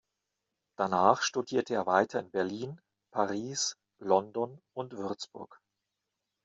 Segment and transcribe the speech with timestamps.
[0.77, 2.81] Danach studierte er weiter in Berlin,
[3.13, 5.61] Paris, London und Würzburg.